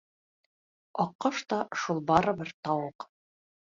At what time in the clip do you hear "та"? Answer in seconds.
1.55-1.59